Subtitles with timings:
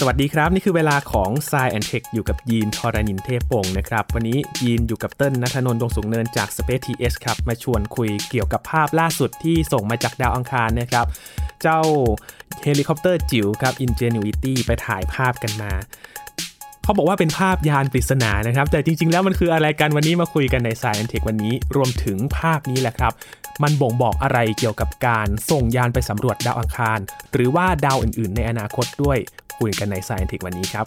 [0.00, 11.06] สวัสดีครับ นี่คือเวลาของ s ซแอนเทคอยู่กับยีนทอรานินเทพปงนะครับ วันนี้ยีนอยู่กับเติ้ลนัทนนท์ดวงสูงเนินจาก Space TH ครับ มาชวนคุยเกี่ยวกับภาพล่าสุดที่ส่งมาจากดาวอังคารนะครับ
[11.62, 11.80] เจ้า
[12.62, 15.72] เฮลิคอปเตอร์จิ๋วครับ Ingenuity ไปถ่ายภาพกันมา
[16.84, 23.12] เขาบอกว่าเป็นภาพยานปริศนานะครับ แต่จริง ๆ แล้วมันคืออะไรกันวันนี้มาคุยกันใน Science Tech วันนี้ รวมถึงภาพนี้แหละครับ
[23.62, 26.98] มันบ่งบอกอะไรเกี่ยวกับการส่งยานไปสำรวจดาวอังคาร
[27.34, 29.18] หรือว่าดาวอื่น ๆ ในอนาคตด้วย
[29.58, 30.86] คุยกันใน s c i e n Tech วันนี้ครับ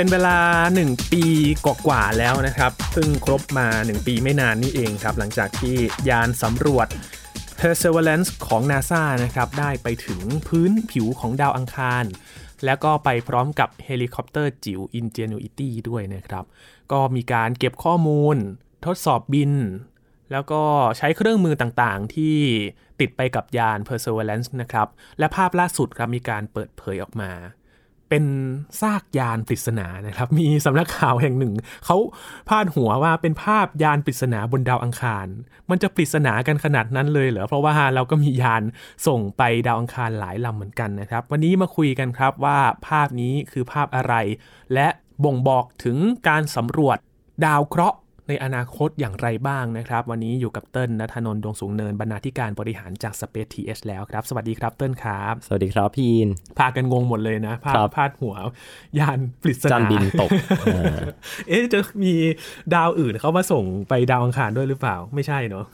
[0.00, 0.38] เป็นเวลา
[0.78, 1.24] 1 ปี
[1.64, 5.76] กว่าๆแล้วนะครับเพิ่งครบมา 1 ปีไม่นานนี่เองครับ หลังจากที่
[6.08, 6.88] ยานสำรวจ
[7.58, 12.04] Perseverance ของ NASA นะครับ ได้ไปถึงพื้นผิวของดาวอังคาร
[12.64, 16.44] แล้วก็ไปพร้อมกับเฮลิคอปเตอร์จิ๋ว Ingenuity ด้วยนะครับ
[16.92, 18.36] ก็มีการเก็บข้อมูล
[18.86, 19.52] ทดสอบบิน
[20.32, 20.62] แล้วก็
[20.98, 22.36] ใช้เครื่องมือต่างๆ ที่
[23.00, 27.30] ติดไปกับยาน Perseverance นะครับ และภาพล่าสุดครับมีการเปิดเผยออกมา
[28.08, 28.24] เป็น
[28.80, 31.54] ซากยานปริศนานะครับ มีสำนักข่าวแห่งหนึ่ง
[31.86, 31.96] เขา
[32.48, 35.26] พาดหัวว่าเป็นภาพยานปริศนาบนดาวอังคาร
[35.70, 38.62] มันจะปริศนากันขนาดนั้นเลยเหรอ เพราะว่าเราก็มียาน
[39.06, 44.14] ส่งไปดาวอังคารหลายลำเหมือนกันนะครับ วันนี้มาคุยกันครับว่าภาพนี้คือภาพอะไร
[44.74, 44.88] และ
[45.24, 45.96] บ่งบอกถึง
[46.28, 46.98] การสำรวจ
[47.46, 47.98] ดาวเคราะห์
[48.28, 58.36] ในอนาคตอย่างไรบ้างนะครับ วันนี้อยู่กับเติ้ลนัทนนท์ดวงสูงเนินบรรณาธิการบริหารจาก Space TH แล้วครับ สวัสดีครับเติ้ลครับ สวัสดีครับพี่ยินพากันงงหมดเลยนะพาครับพาดหัว
[58.98, 60.94] ยานปริศนาจานบินตกเออ
[61.48, 62.14] เอ๊ะจะมี
[62.74, 65.64] ดาวอื่นเขามาส่งไปดาวอังคารด้วยหรือเปล่าไม่ใช่เนาะ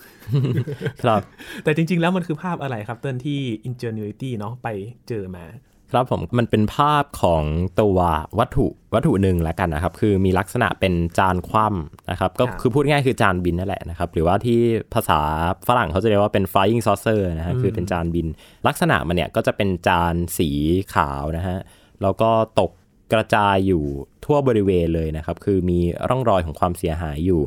[1.03, 1.21] ครับ
[1.65, 4.69] แต่จริง ๆ แล้วมันคือภาพอะไรครับเติ้ลที่ Ingenuity เนาะไป
[5.09, 5.45] เจอมา
[5.93, 7.43] ครับผมมันเป็นภาพของ
[7.81, 7.99] ตัว
[8.39, 14.61] วัตถุวัตถุหนึ่งแล้วกันนะครับ คือมีลักษณะเป็นจานคว่ำนะครับ ก็ครับคือพูดง่ายๆคือจานบินนั่นแหละนะครับ หรือว่าที่
[14.95, 15.21] ภาษา
[15.69, 18.27] ฝรั่งเขาจะเรียกว่าเป็น flying saucer นะฮะคือเป็นจานบิน
[18.67, 20.51] ลักษณะมันเนี่ยก็จะเป็นจานสี
[20.95, 21.59] ขาวนะฮะ
[22.03, 22.31] แล้วก็
[22.61, 22.71] ตก
[23.13, 23.85] กระจายอยู่
[24.25, 25.79] ทั่วบริเวณเลยนะครับ คือมี
[26.09, 27.41] ร่องรอยของความเสียหายอยู่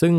[0.00, 0.14] ซึ่ง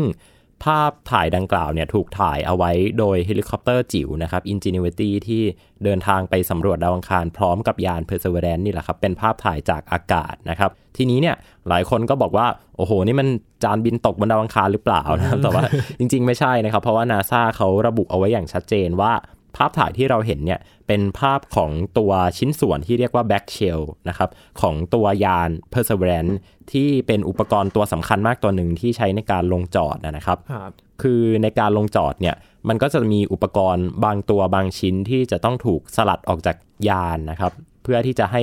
[0.64, 5.42] ภาพถ่ายดังกล่าวเนี่ยถูกถ่ายเอาไว้โดยเฮลิคอปเตอร์จิ๋วนะครับ Ingenuity ที่
[5.84, 11.36] เดินทางไปสำรวจดาวอังคารพร้อมกับยาน Perseverance นี่แหละครับ เป็นภาพถ่ายจากอากาศนะครับ ทีนี้เนี่ย
[11.68, 12.46] หลายคนก็บอกว่า
[12.76, 13.28] โอ้โห นี่มัน
[13.64, 15.62] จานบินตกบนดาวอังคารหรือเปล่านะครับแต่ว่า
[15.98, 19.12] จริงๆ ไม่ใช่นะครับ เพราะว่านาซาเขาระบุเอาไว้อย่างชัดเจนว่า
[19.56, 24.30] ภาพถ่ายที่เราเห็นเนี่ยเป็นภาพของตัวชิ้นส่วนที่เรียกว่า back shell นะครับ
[24.60, 26.34] ของตัวยาน Perseverance
[26.72, 32.36] ที่เป็นอุปกรณ์ตัวสำคัญมากตัวหนึ่งที่ใช้ในการลงจอดนะครับครับ คือในการลงจอดเนี่ย
[32.68, 36.56] มันก็จะมีอุปกรณ์บางตัวบางชิ้นที่จะต้องถูกสลัดออกจาก
[36.88, 37.52] ยานนะครับ
[37.82, 38.42] เพื่อที่จะให้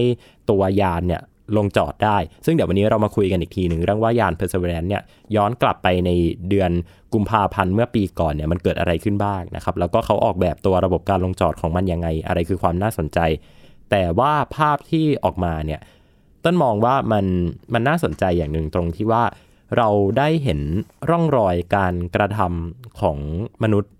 [0.49, 1.21] ตัวยานเนี่ย
[1.57, 5.03] ลงจอดได้ ซึ่งเดี๋ยววันนี้เรามาคุยกันอีกทีหนึ่งเรื่องว่ายาน Perseverance เนี่ย
[5.35, 6.09] ย้อนกลับไปใน
[6.49, 6.71] เดือน
[7.13, 13.19] กุมภาพันธ์เมื่อปีก่อนเนี่ยมันเกิดอะไรขึ้นบ้างนะครับ แล้วก็เขาออกแบบตัวระบบการลงจอดของมันยังไง อะไรคือความน่าสนใจ
[13.91, 15.79] แต่ว่าภาพที่ออกมาเนี่ย
[16.43, 17.25] ต้นมองว่ามัน
[17.73, 19.23] มันน่าสนใจอย่างหนึ่งตรงที่ว่า
[19.77, 20.59] เราได้เห็น
[21.09, 23.17] ร่องรอยการกระทำของ
[23.63, 23.91] มนุษย์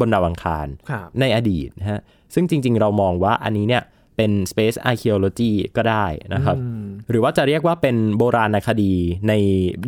[0.00, 2.00] บนดาวอังคารครับในอดีตนะฮะ
[2.34, 3.82] ซึ่งจริง ๆ เรามองว่าอันนี้เนี่ย
[4.16, 6.56] เป็น space archaeology ก็ได้นะครับ
[7.10, 8.92] หรือว่าจะเรียกว่าเป็นโบราณคดี
[9.28, 9.32] ใน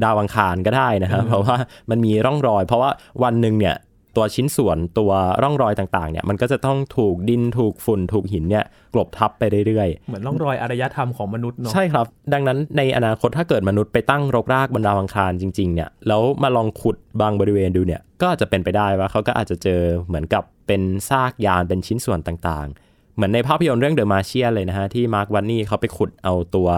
[0.04, 1.56] ดาวอังคารก็ได้นะครับเพราะว่า
[1.90, 2.90] มันมีร่องรอย เพราะว่า
[3.22, 3.76] วันหนึ่งเนี่ย
[4.16, 8.64] ตัวชิ้นส่วนตัวร่องรอยต่างๆเนี่ยมันก็จะต้องถูกดินถูกฝุ่นถูกหินเนี่ย
[8.94, 22.87] กลบทับไปเรื่อยๆ เหมือนร่องรอยอารยธรรมของมนุษย์เนาะใช่ครับ ดังนั้นในอนาคตถ้าเกิดมนุษย์ไปตั้งรกรากบนดาวอังคารจริงๆเนี่ยแล้วมาลองขุดบางบริเวณดูเนี่ยก็อาจจะเป็นไปได้ว่าเขาก็อาจจะเจอเหมือนกับเป็นซากยานเป็นชิ้นส่วนต่างๆ
[23.18, 26.68] เหมือนในภาพยนตร์เรื่อง The Martian เลยนะฮะ ที่ Mark Watney เขาไปขุดเอาตัว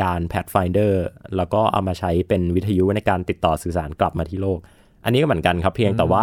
[0.00, 0.92] ยาน Pathfinder
[1.36, 4.58] แล้วก็เอามาใช้เป็นวิทยุในการติดต่อสื่อสารกลับมาที่โลก
[5.04, 6.22] อันนี้ก็เหมือนกันครับเพียงแต่ว่า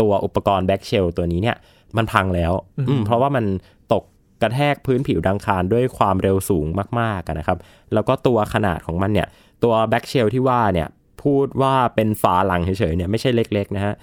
[0.00, 1.56] ตัวอุปกรณ์ backshell ตัวนี้เนี่ย
[1.96, 2.52] มันพังแล้ว
[2.88, 3.44] อืมเพราะว่ามัน
[3.92, 4.04] ตก
[4.42, 6.66] กระแทกพื้นผิวดาวอังคารด้วยความเร็วสูง
[7.00, 7.58] มากๆอะนะครับ
[7.94, 9.28] แล้วก็ตัวขนาดของมันเนี่ย
[9.62, 10.88] ตัว backshell ที่ว่าเนี่ย
[11.22, 13.94] พูดว่าเป็นฝาหลังเฉยๆเนี่ยไม่ใช่เล็กๆนะฮะ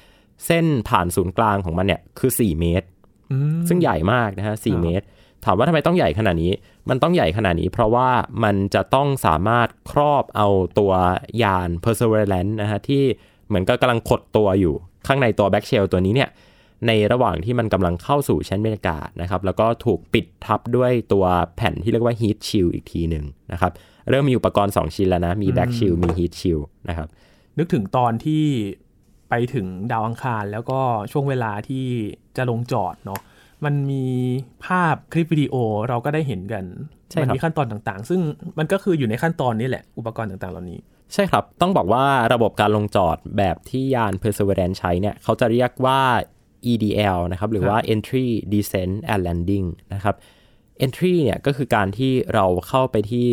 [0.46, 2.88] เส้นผ่านศูนย์กลางของมันเนี่ยคือ 4 เมตร
[3.32, 5.06] อืมซึ่งใหญ่มากนะฮะครับ4เมตร
[5.46, 6.52] ถามว่าทำไมต้องใหญ่ขนาดนี้
[6.90, 8.10] มันต้องใหญ่ขนาดนี้ เพราะว่า
[8.44, 10.48] มันจะต้องสามารถครอบเอา
[10.80, 10.94] ตัว
[11.44, 13.04] ยาน Perseverance นะฮะที่
[13.48, 14.76] เหมือนก็กำลังขดตัวอยู่
[15.08, 16.30] ข้างในตัวแบ็กเชลตัวนี้เนี่ย
[16.88, 21.26] ในระหว่างที่มันกำลังเข้าสู่ชั้นบรรยากาศนะครับ แล้วก็ถูกปิดทับด้วยตัว
[21.56, 23.72] แผ่นที่เรียกว่า heat shield อีกทีหนึ่งนะครับ
[24.10, 27.08] เริ่มมีอุปกรณ์ 2 ชิ้นแล้วนะ มี back shield มี heat shield นะครับ
[27.58, 28.46] นึกถึงตอนที่
[29.30, 30.80] ไปถึงดาวอังคารแล้วก็
[31.12, 31.86] ช่วงเวลาที่
[32.38, 33.22] จะลงจอดเนาะ
[33.66, 34.06] มันมี
[34.66, 35.56] ภาพคลิปวิดีโอ
[35.90, 36.64] เราก็ได้เห็นกัน
[37.12, 38.22] ใช่ครับมัมีขั้นตอนต่างๆ ซึ่ง
[38.60, 40.80] มันก็คืออยู่ในขั้นตอนนี้แหละอุปกรณ์ต่างๆ เหล่านี้
[41.14, 46.02] ใช่ครับ ต้องบอกว่าระบบการลงจอดแบบที่ยาน Perseverance ใช้เนี่ยเขาจะเรียกว่า
[46.72, 50.16] EDL นะครับ หรือว่า Entry Descent and Landing นะครับ
[50.86, 53.28] Entry เนี่ยก็คือการที่เราเข้าไปที่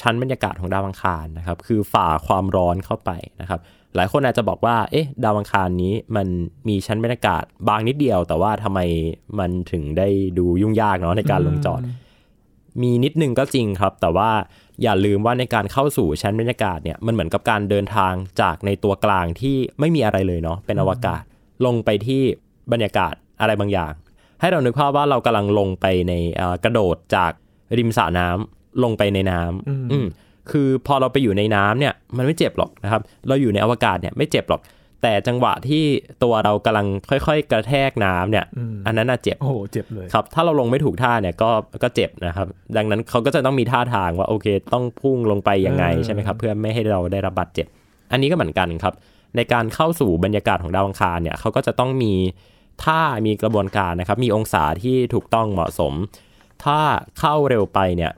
[0.00, 3.10] ชั้นบรรยากาศของดาวอังคารนะครับ คือฝ่าความร้อนเข้าไป
[3.40, 3.60] นะครับ
[3.96, 6.26] หลายคนอาจจะบอกว่า เอ๊ะ ดาวอังคารนี้มัน
[6.68, 8.80] มีชั้นบรรยากาศบางนิดเดียว แต่ว่าทำไม
[9.38, 10.08] มันถึงได้
[10.38, 11.80] ดูยุ่งยากเนาะในการลงจอด
[12.82, 14.30] มีนิดนึงก็จริงครับ แต่ว่า
[14.82, 21.22] อย่าลืมว่าในการเข้าสู่ชั้นบรรยากาศเนี่ย มันเหมือนกับการเดินทางจากในตัวกลางที่ไม่มีอะไรเลยเนาะ เป็นอวกาศ
[21.66, 22.22] ลงไปที่
[22.72, 23.92] บรรยากาศอะไรบางอย่าง
[24.40, 27.32] ให้เรานึกภาพว่าเรากำลังลงไปในเอ่อกระโดดจาก
[27.78, 30.06] ริมสระน้ำลงไปในน้ำอืม
[30.50, 34.62] คือพอเราไปอยู่ในน้ำเนี่ยมันไม่เจ็บหรอกนะครับ เราอยู่ในอวกาศเนี่ยไม่เจ็บหรอก
[35.02, 35.84] แต่จังหวะที่
[36.22, 38.44] ตัวเรากำลังค่อย ๆ กระแทกน้ำเนี่ย
[38.86, 41.50] อันนั้นน่ะเจ็บโอ้โหเจ็บเลยครับ ถ้าเราลงไม่ถูกท่าเนี่ยก็
[41.82, 42.46] ก็เจ็บนะครับ
[42.76, 47.66] ดังนั้นเขาก็จะต้องมีท่าทางว่าโอเค ต้องพุ่งลงไปยังไงเออใช่ไหมครับ เพื่อไม่ให้เราได้รับบาดเจ็บ
[48.12, 48.94] อันนี้ก็เหมือนกันครับ
[49.36, 52.14] ในการเข้าสู่บรรยากาศของดาวอังคารเนี่ยเขาก็จะต้องมี
[52.84, 55.94] ท่ามีกระบวนการนะครับ มีองศาที่ถูกต้องเหมาะสม
[56.64, 56.80] ถ้า
[57.18, 58.12] เข้าเร็วไปเนี่ย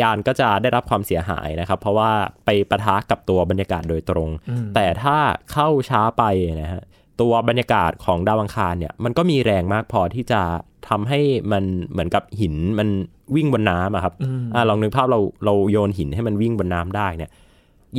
[0.00, 2.10] ยานก็จะได้รับความเสียหายนะครับ เพราะว่า
[2.44, 4.28] ไปปะทะกับตัวบรรยากาศโดยตรง
[4.74, 5.16] แต่ถ้า
[5.52, 6.22] เข้าช้าไป
[6.62, 6.82] นะฮะ
[7.20, 10.40] ตัวบรรยากาศของดาวอังคารเนี่ยมันก็มีแรงมากพอที่จะ
[10.88, 11.20] ทำให้
[11.52, 12.88] มันเหมือนกับหินมัน
[13.36, 14.14] วิ่งบนน้ำอะครับ
[14.54, 17.30] อ่าลองนึกภาพเราเราโยนหินให้มันวิ่งบนน้ำได้เนี่ย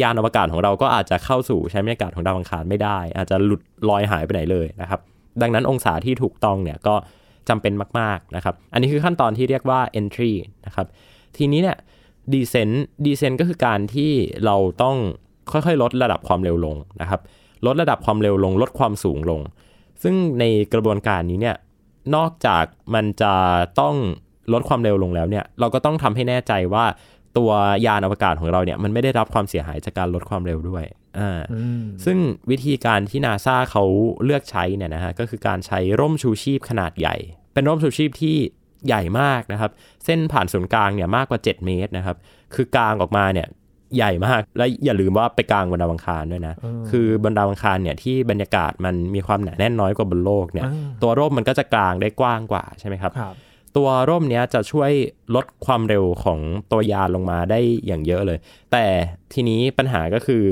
[0.01, 4.99] ยานอวกาศของเราก็อาจจะเข้าสู่ชั้นบรรยากาศของดาวอังคารไม่ได้ อาจจะหลุดลอยหายไปไหนเลยนะครับ
[5.41, 6.95] ดังนั้นองศาที่ถูกต้องเนี่ยก็
[7.49, 10.31] จำเป็นมาก ๆ นะครับ อันนี้คือขั้นตอนที่เรียกว่า entry
[10.65, 10.87] นะครับ
[11.37, 11.77] ทีนี้เนี่ย
[12.33, 14.11] descent descent ก็คือการที่
[14.45, 14.97] เราต้อง
[15.51, 17.21] ค่อยๆ ลดระดับความเร็วลงนะครับ
[17.65, 19.41] ลดระดับความเร็วลง ลดความสูงลง
[20.03, 20.43] ซึ่งใน
[20.73, 21.55] กระบวนการนี้เนี่ย
[22.15, 23.33] นอกจากมันจะ
[23.79, 23.95] ต้อง
[24.53, 26.85] ลดความเร็วลงแล้วเนี่ยเราก็ต้องทำให้แน่ใจว่า
[27.37, 27.51] ตัว
[27.85, 30.83] ยานอวกาศของเราเนี่ยมันไม่ได้รับความเสียหายจากการลดความเร็วด้วย
[31.19, 31.39] อ่า
[32.05, 32.17] ซึ่ง
[32.51, 33.83] วิธีการที่นาซาเขา
[34.23, 37.15] เลือกใช้เนี่ยนะฮะก็คือการใช้ร่มชูชีพขนาดใหญ่
[37.53, 38.37] เป็นร่มชูชีพที่
[38.87, 39.71] ใหญ่มากนะครับ
[40.05, 42.17] เส้นผ่านศูนย์กลางเนี่ยมากกว่า 7 เมตรนะครับ
[42.55, 43.47] คือกลางออกมาเนี่ย
[43.97, 46.55] ใหญ่มาก และอย่าลืมว่าไปกลางบนดาวอังคารด้วยนะ
[46.89, 53.35] คือบนดาวอังคารเนี่ยที่บรรยากาศมันมีความหนาแน่นน้อยกว่าบนโลกเนี่ยอ่าตัวร่มมันก็จะกลางได้กว้างกว่าใช่ไหมครับครับ
[53.77, 54.91] ตัวร่มเนี้ยจะช่วย
[55.35, 56.39] ลดความเร็วของ
[56.71, 58.37] ตัวยานลงมาได้อย่างเยอะเลย
[58.71, 58.85] แต่
[59.33, 60.43] ทีนี้ปัญหาก็คือ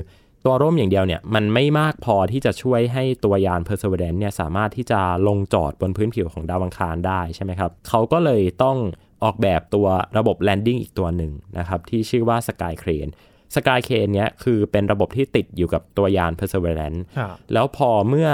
[0.46, 8.78] ตัวร่มอย่างเดียวเนี่ยมันไม่มากพอที่จะช่วยให้ตัวยาน Perseverance เนี่ยสามารถที่จะลงจอดบนพื้นผิวของดาวอังคารได้ใช่ไหมครับเขาก็เลยต้อง
[9.24, 9.88] ออกแบบตัว
[10.18, 13.12] ระบบ landing อีกตัวหนึ่งนะครับที่ชื่อว่า Sky Crane
[13.56, 18.30] Sky Crane เนี้ยคือเป็นระบบที่ติดอยู่กับตัวยาน Perseverance ครับแล้วพอเมื่อ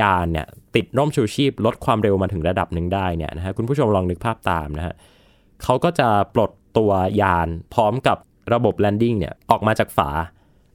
[0.00, 0.46] ยานเนี่ย
[0.76, 4.94] ติดร่มชูชีพ ลดความเร็วมาถึงระดับหนึ่งได้เนี่ยนะฮะคุณผู้ชมลองนึกภาพตามนะฮะ
[5.62, 6.90] เขาก็จะปลดตัว
[7.22, 8.18] ยานพร้อมกับ
[8.54, 10.10] ระบบ landing เนี่ยออกมาจากฝา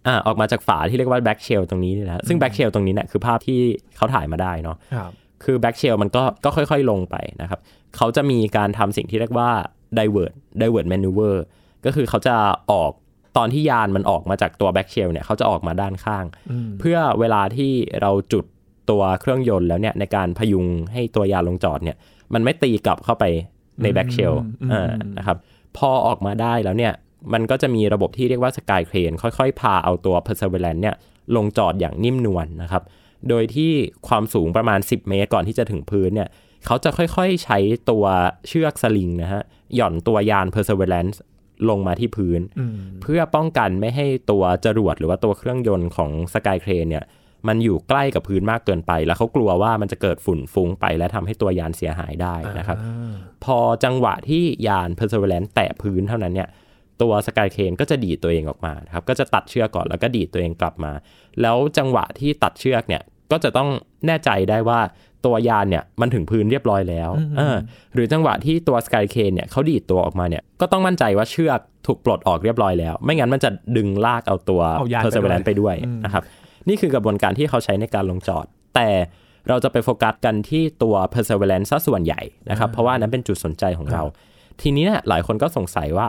[0.07, 3.60] อ่าออกมาจากฝาที่เรียกว่า backshell ตรงนี้นี่นะฮะซึ่ง backshell ตรงนี้เนี่ยคือภาพที่
[3.98, 5.12] เขาถ่ายมาได้เนาะครับ
[5.44, 7.60] คือ backshell มันก็ก็ค่อยๆลงไปนะครับ
[7.98, 9.50] เขาจะมีการทำสิ่งที่เรียกว่า
[9.98, 11.36] divert divert maneuver
[11.86, 12.36] ก็คือเขาจะ
[12.72, 12.92] ออก
[13.38, 16.25] ตอนที่ยานมันออกมาจากตัว backshell เนี่ยเขาจะออกมาด้านข้าง
[16.80, 17.72] เพื่อเวลาที่
[18.02, 18.46] เราจุด
[18.90, 21.98] ตัวเครื่องยนต์แล้วเนี่ยในการพยุงให้ตัวยานลงจอดเนี่ย
[22.34, 23.24] มันไม่ตีกลับเข้าไป
[23.84, 25.38] ในแบ็กเชลอืมอ่านะครับ
[25.78, 26.94] พอออกมาได้แล้วเนี่ย
[27.33, 30.95] มันก็จะมีระบบที่เรียกว่าสกายเครนค่อยๆ พาเอาตัว Perseverance เนี่ย
[31.35, 32.83] ลงจอดอย่างนิ่มนวลนะครับ
[33.29, 33.71] โดยที่
[34.07, 36.29] ความสูงประมาณ 10 เมตรก่อนที่จะถึงพื้นเนี่ย
[36.65, 37.57] เขาจะค่อยๆ ใช้
[37.89, 38.05] ตัว
[38.47, 39.44] เชือกสลิงนะฮะ
[39.75, 41.15] หย่อนตัวยาน Perseverance
[41.69, 47.05] ลงมาที่พื้นอืมเพื่อป้องกันไม่ให้ตัวจรวดหรือว่าตัวเครื่องยนต์ของสกายเครนเนี่ย
[47.47, 52.77] มันอยู่ใกล้กับพื้นมากเกินไป แล้วเขากลัวว่ามันจะเกิดฝุ่นฟุ้งไป และทำให้ตัวยานเสียหายได้นะครับ
[53.45, 56.49] พอจังหวะที่ยาน Perseverance แตะพื้นเท่านั้นเนี่ย
[57.02, 60.92] ตัวสกายเคนก็จะดีดตัวเองออกมานะครับก็จะตัดเชือกก่อนแล้วก็ดีดตัวเองกลับมา
[61.42, 63.69] แล้วจังหวะที่ตัดเชือกเนี่ยก็จะต้อง
[64.07, 64.80] แน่ใจได้ว่า
[65.25, 67.56] ตัวยานเนี่ยมันถึงพื้นเรียบร้อยแล้วเออ
[67.94, 75.75] หรือจังหวะที่ตัวสกายเคนเนี่ยเขาดีดตัวออกมาเนี่ยก็ต้องมั่นใจว่าเชือกถูกปลดออกเรียบร้อยแล้ว ไม่งั้นมันจะดึงลากเอาตัวเอายานไปด้วย Perseverance ไปด้วย
[76.06, 76.23] นะครับ
[76.68, 78.90] นี่คือกระบวนการที่เขาใช้ในการลงจอด แต่
[79.49, 84.04] เราจะไปโฟกัสกันที่ตัว Perseverance ซะส่วนใหญ่นะครับ เพราะว่าอันนั้นเป็นจุดสนใจของเรา
[84.61, 86.07] ทีนี้เนี่ยหลายคนก็สงสัยว่า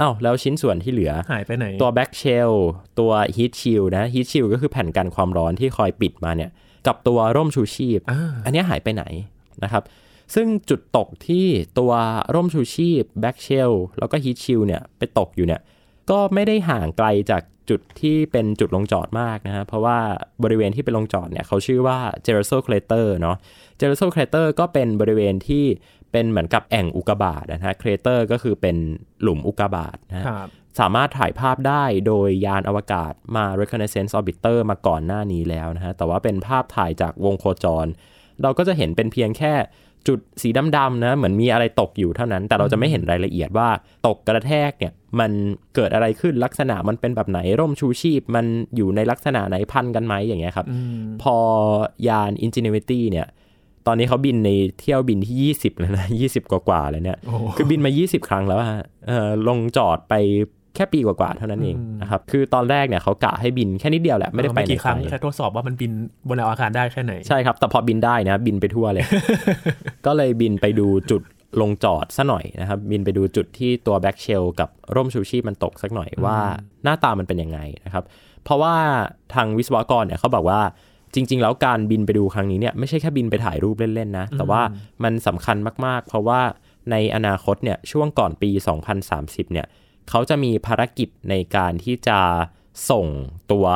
[0.00, 2.52] อ้าวแล้วชิ้นส่วนที่เหลือ หายไปไหน ตัวแบ็กเชล
[2.98, 6.50] ตัว Heat Shield นะ Heat Shield ก็คือแผ่นกันความร้อนที่คอยปิดมาเนี่ย
[6.86, 9.04] กับตัวร่มชูชีพอ่าอันเนี้ยหายไปไหน
[9.62, 9.82] นะครับ
[10.34, 11.46] ซึ่งจุดตกที่
[11.78, 11.92] ตัว
[12.34, 15.60] ร่มชูชีพแบ็กเชลแล้วก็ Heat Shield เนี่ยไปตกอยู่เนี่ย
[16.10, 19.98] ก็ไม่ได้ห่างไกลจากจุดที่เป็นจุดลงจอดมากนะฮะเพราะว่า
[20.42, 23.36] บริเวณที่เป็นลงจอดเนี่ยเขาชื่อว่า g e r a s o Crater เนาะ
[23.80, 25.64] g e r a s o Crater ก็เป็นบริเวณที่
[26.12, 28.76] เป็นเหมือนกับแอ่งอุกกาบาตนะฮะ เครเตอร์ก็คือเป็น
[29.22, 30.48] หลุมอุกกาบาตนะฮะครับ
[30.80, 37.86] สามารถถ่ายภาพได้โดยยานอวกาศมา reconnaissance orbiter มาก่อนหน้านี้แล้วนะฮะ แต่ว่าเป็นภาพถ่ายจากวงโคจร
[38.42, 39.54] เราก็จะเห็นเป็นเพียงแค่
[40.08, 43.68] จุดสีดำๆนะเหมือนมีอะไรตกอยู่เท่านั้น แต่เราจะไม่เห็นรายละเอียดว่า
[44.06, 45.30] ตกกระแทกเนี่ยมัน
[45.74, 48.46] เกิดอะไรขึ้นลักษณะมันเป็นแบบไหนร่มชูชีพ มัน
[48.76, 51.36] อยู่ในลักษณะไหนพันกันไหมอย่างเงี้ยครับอืมพอ
[52.08, 53.26] ยาน Ingenuity เนี่ย
[53.88, 60.14] ตอนนี้เขาบินในเที่ยวบินที่ 20 แล้วนะ 20 กว่าๆเลยเนี่ยโอ้คือบินมา 20 ครั้งแล้วฮะเอ่อลงจอดไป
[60.74, 65.92] แค่ปีกว่าๆเท่านั้นเองนะครับ คือตอนแรกเนี่ยเขากะให้บินแค่นิดเดียวแหละ ไม่ได้ไปเออไหนกี่ครั้งไกลแค่ทดสอบว่ามันบิน
[66.28, 69.04] บนดาวอังคารได้แค่ไหน ใช่ครับ แต่พอบินได้นะ บินไปทั่วเลย
[70.06, 71.22] ก็เลยบินไปดูจุด
[71.60, 76.38] ลงจอดซะหน่อยนะครับ บินไปดูจุดที่ตัวแบ็กเชลกับร่มชูชีพมันตกสักหน่อยว่า
[76.84, 78.04] หน้าตามันเป็นยังไงนะครับ
[78.44, 78.74] เพราะว่า
[79.34, 80.60] ทางวิศวกรเนี่ยเขาบอกว่า
[81.14, 84.62] จริง ๆ แล้วการบินไปดูครั้งนี้เนี่ยไม่ใช่แค่บินไปถ่ายรูปเล่น ๆ นะ แต่ว่า
[85.04, 86.40] มันสำคัญมากๆ เพราะว่า
[86.90, 88.50] ในอนาคตเนี่ยช่วงก่อนปี
[89.06, 89.66] 2030 เนี่ย
[90.10, 92.18] เขาจะมีภารกิจในการที่จะ
[92.90, 93.06] ส่ง
[93.52, 93.66] ตัว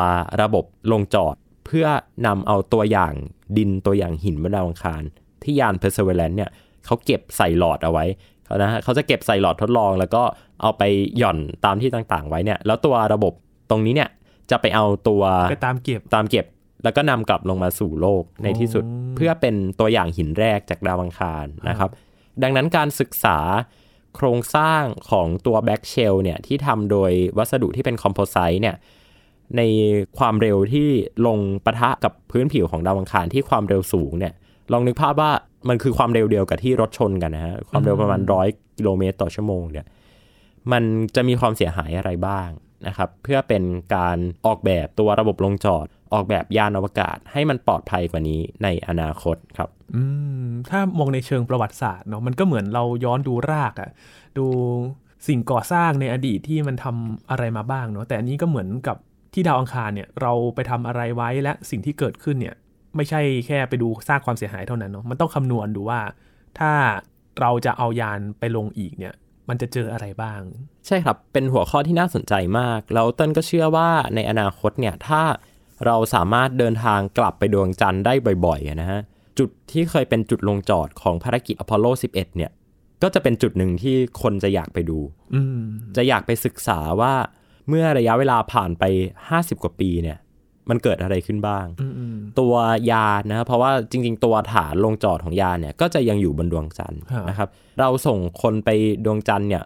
[0.42, 1.34] ระบบลงจอด
[1.66, 1.86] เพื่อ
[2.26, 3.12] นำเอาตัวอย่าง
[3.56, 5.02] ดินตัวอย่างหินบนดาวอังคาร
[5.42, 6.50] ที่ยาน Perseverance เนี่ย
[6.84, 8.04] เขาเก็บใส่หลอดเอาไว้
[8.44, 10.22] เขานะฮะเขาจะเก็บใส่หลอดทดลอง แล้วก็
[10.62, 10.82] เอาไป
[11.18, 13.32] หย่อนตามที่ต่างๆ ไว้เนี่ยแล้วตัวระบบ
[13.70, 14.08] ตรงนี้เนี่ย
[14.50, 16.46] จะไปเอาตัวไปตามเก็บตามเก็บ
[16.82, 18.84] แล้วก็นำกลับลงมาสู่โลกในที่สุด
[19.16, 21.90] เพื่อเป็นตัวอย่างหินแรกจากดาวอังคารนะครับ
[22.42, 23.38] ดังนั้นการศึกษา
[24.16, 28.76] โครงสร้างของตัว backshell เนี่ยที่ทำโดยวัสดุที่เป็น composite เนี่ย
[29.56, 29.62] ใน
[30.18, 30.88] ความเร็วที่
[31.26, 34.32] ลงปะทะกับพื้นผิวของดาวอังคารที่ความเร็วสูงเนี่ย
[34.72, 35.30] ลองนึกภาพว่า
[35.68, 39.86] มันคือความเร็วเดียวกับที่รถชนกันนะฮะความเร็วประมาณร้อยกิโลเมตรต่อชั่วโมงเนี่ย
[40.72, 40.82] มัน
[41.14, 42.48] จะมีความเสียหายอะไรบ้าง
[42.86, 43.62] นะครับเพื่อเป็น
[43.96, 50.02] การออกแบบตัวระบบลงจอด ออกแบบยานอวกาศให้มันปลอดภัยกว่านี้ในอนาคตครับอื
[50.44, 53.90] มถ้ามองในเชิงประวัติศาสตร์เนาะมันก็เหมือนเราย้อนดูรากอะ
[54.38, 54.46] ดู
[55.28, 58.96] สิ่งก่อสร้างในอดีตที่มันทำอะไรมาบ้างเนาะแต่อันนี้ก็เหมือนกับ
[59.34, 62.54] ที่ดาวอังคารเนี่ยเราไปทำอะไรไว้และสิ่งที่เกิดขึ้นเนี่ย
[62.96, 66.00] ไม่ใช่แค่ไปดูสร้างความเสียหายเท่านั้นเนาะมันต้องคำนวณดูว่า
[66.58, 66.72] ถ้า
[67.40, 69.14] เราจะเอายานไปลงอีกเนี่ย
[69.52, 70.40] มันจะเจออะไรบ้าง
[70.86, 75.22] ใช่ครับ เป็นหัวข้อที่น่าสนใจมาก แล้วเต้นก็เชื่อว่าในอนาคตเนี่ยถ้า
[75.86, 78.14] เราสามารถเดินทางกลับไปดวงจันทร์ได้
[78.46, 79.00] บ่อยๆอะนะฮะ
[79.38, 82.50] จุดที่เคยเป็นจุดลงจอดของภารกิจอพอลโล 11 เนี่ย
[83.02, 84.98] ก็จะเป็นจุดหนึ่งที่คนจะอยากไปดู
[85.34, 85.60] อืม
[85.96, 87.14] จะอยากไปศึกษาว่า
[87.68, 88.84] เมื่อระยะเวลาผ่านไป
[89.28, 90.18] 50 กว่าปีเนี่ย
[90.68, 92.54] มันเกิดอะไรขึ้นบ้างอืมอืม ตัว
[92.90, 97.48] ยานนะเพราะว่าจริง ๆ ตัวฐานลงจอดของยานเนี่ยก็จะยังอยู่บนดวงจันทร์ครับนะครับ
[97.78, 98.70] เราส่งคนไป
[99.04, 99.62] ดวงจันทร์เนี่ย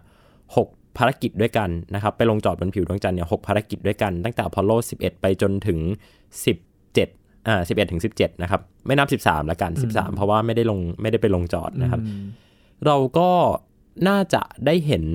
[0.55, 12.23] หกภารกิจด้วยกันนะครับ ไปลงจอดบนผิวดวงจันทร์เนี่ยหกภารกิจด้วยกันตั้งแต่อพอลโล 11 ไปจนถึง 17อ่า11 ถึง 17 นะครับ ไม่นับ 13ละกัน 13 เพราะว่าไม่ได้ลงไม่ได้ไปลงจอดนะครับอืม
[12.85, 13.29] เราก็
[14.07, 15.05] น่าจะได้เห็น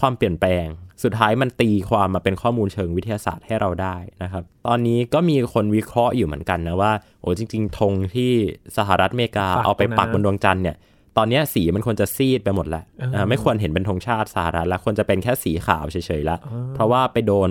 [0.00, 0.66] ความเปลี่ยนแปลง
[1.04, 8.32] สุดท้ายมันตีความมาเป็นข้อมูลเชิงวิทยาศาสตร์ให้เราได้นะครับ ตอนนี้ก็มีคนวิเคราะห์อยู่เหมือนกันนะว่าโอ้จริง ๆธงที่
[8.76, 10.76] สหรัฐอเมริกาปักเอาไปตรงนั้นปักบนดวงจันทร์เนี่ย
[11.16, 16.38] ตอนเนี้ยสีมันควรจะซีดไปหมดแล้วเอออ่าไม่ควรเห็นเป็นธงชาติสหรัฐแล้วควรจะเป็นแค่สีขาวเฉยๆแล้ว
[16.74, 17.50] เพราะว่าไปโดน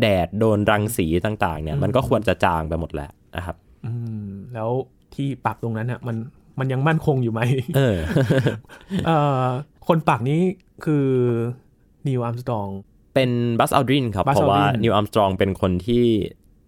[0.00, 3.92] แดดโดนรังสีต่างๆเนี่ยมันก็ควรจะจางไปหมดแล้วนะครับอื
[4.26, 4.70] มแล้ว
[5.14, 6.16] ที่ปักตรงนั้นอะมัน
[6.58, 7.40] มันยังมั่นคงอยู่ไหม
[7.76, 7.98] เออ
[9.06, 9.44] เอ่อ
[9.88, 10.40] คนปักนี้
[10.84, 11.06] คือ
[12.08, 12.68] นิวอัมสตอง
[13.14, 13.30] เป็น
[13.60, 16.06] บัสอัลดรินครับ Buzz เพราะว่า Aldrin นิวอัมสตรองเป็นคนที่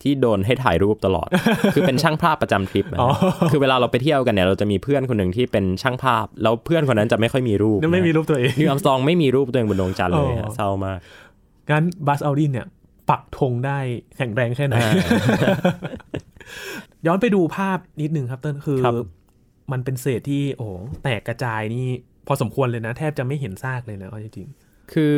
[0.03, 1.29] ที่โดนให้ถ่ายรูปตลอด
[1.75, 3.09] คือเป็นช่างภาพประจำทริปนะอ๋อ
[3.51, 10.99] คือเวลาเราไปเที่ยวกันเนี่ยเราจะมีเพื่อนคนหนึ่งที่เป็นช่างภาพ แล้วเพื่อนคนนั้นจะไม่ค่อยมีรูปนั่นไม่มีรูปตัวเองนิวอัมสตรองไม่มีรูปตัวเองบนดวงจันทร์เลยอ๋ฮะอเศร้ามาก
[11.71, 12.67] งั้นบัสอัลดินเนี่ย
[13.11, 13.79] ปักธงได้
[14.17, 14.93] แข็งแรงแค่ไหนอ่า
[17.07, 18.95] ย้อนไปดูภาพนิดนึงครับเต้นคือครับ
[19.73, 21.87] มันเป็นเศษที่โอ้โหแตกกระจายนี่
[22.27, 24.49] พอสมควรเลยนะ แทบจะไม่เห็นซากเลยนะเอาจริง
[24.93, 25.15] คือ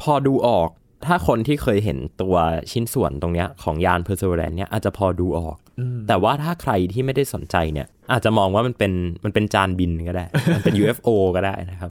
[0.00, 0.68] พอดูออก
[1.06, 2.34] ถ้าคนที่เคยเห็นตัว
[2.70, 8.92] ชิ้นส่วนตรงเนี้ยของยาน Perseverance เนี่ยอาจจะพอดูออกอืมแต่ว่าถ้าใครที่ไม่ได้สนใจเนี่ย อาจจะมองว่ามันเป็น
[9.24, 11.90] มันเป็นจานบินก็ได้ มันเป็น UFO ก็ได้นะครับ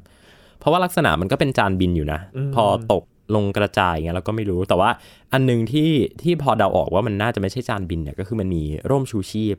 [0.60, 2.20] เพราะว่าลักษณะมันก็เป็นจานบินอยู่นะ
[2.56, 3.04] พอตก
[3.36, 4.90] ลงกระจายอย่างเงี้ยเราก็ไม่รู้ แต่ว่า
[5.34, 5.90] อันหนึงที่
[6.22, 9.58] ที่พอเดาออกว่ามันน่าจะไม่ใช่จานบินเนี่ยก็คือมันมีร่มชูชีพ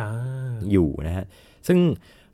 [0.00, 0.10] อ่า
[0.72, 1.24] อยู่นะฮะ
[1.66, 1.78] ซึ่ง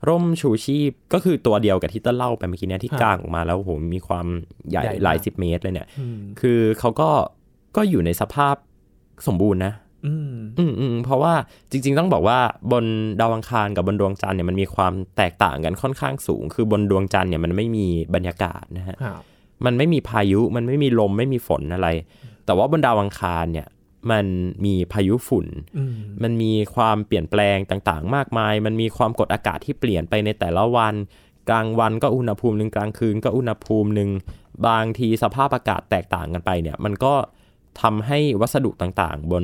[0.07, 4.25] ร่มชูชีพก็คือตัวเดียวกับที่ต้นเล่าไปเมื่อกี้เนี่ยที่ครับกางออกมาแล้วโอ้โหมีความ
[4.69, 7.09] ใหญ่ใหญ่มากหลายสิบเมตรเลยเนี่ยอืมคือเขาก็
[7.75, 8.55] ก็อยู่ในสภาพ
[9.27, 9.73] สมบูรณ์นะ
[10.05, 11.33] อืมอืมอืมเพราะว่า
[11.71, 12.39] จริง ๆ ต้องบอกว่า
[12.71, 12.85] บน
[13.19, 17.85] ดาวอังคารกับบนดวงจันทร์เนี่ยมันมีความแตกต่างกันค่อนข้างสูง คือบนดวงจันทร์เนี่ยมันไม่มี
[18.15, 19.21] บรรยากาศนะฮะครับ
[19.65, 21.87] มันไม่มีพายุมันไม่มีลมไม่มีฝนอะไร
[22.45, 23.67] แต่ว่าบนดาวอังคารเนี่ย
[24.11, 24.25] มัน
[24.65, 25.47] มีพายุฝุ่น
[25.77, 30.95] อืมมันมีความเปลี่ยนแปลงต่างๆ มากมาย มันมีความกดอากาศที่เปลี่ยนไปในแต่ละวัน
[31.49, 34.09] กลางวันก็อุณหภูมิหนึ่งกลางคืนก็อุณหภูมิหนึ่ง
[34.67, 37.13] บางทีสภาพอากาศแตกต่างกันไปเนี่ยมันก็
[37.81, 39.43] ทำให้วัสดุต่างๆ บน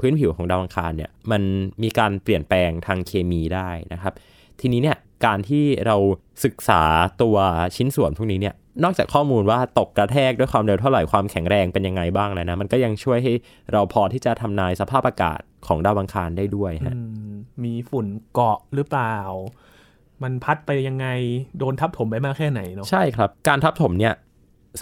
[0.00, 1.42] พื้นผิวของดาวอังคารเนี่ยมัน
[1.82, 4.14] มีการเปลี่ยนแปลงทางเคมีได้นะครับ
[4.60, 5.96] ทีนี้เนี่ยการที่เรา
[6.44, 6.82] ศึกษา
[7.22, 7.36] ตัว
[7.76, 8.54] ชิ้นส่วนพวกนี้เนี่ย
[8.84, 13.32] นอกจากข้อมูลว่าตกกระแทกด้วยความเร็วเท่าไหร่ความแข็งแรงเป็นยังไงบ้างแล้วนะ มันก็ยังช่วยให้
[13.72, 17.32] เราพอที่จะทำนายสภาพอากาศของดาวอังคารได้ด้วยฮะอืม
[17.64, 19.16] มีฝุ่นเกาะหรือเปล่า
[20.22, 21.06] มันพัดไปยังไง
[21.58, 24.14] โดนทับถมไปมากแค่ไหนเนาะใช่ครับ การทับถมเนี่ย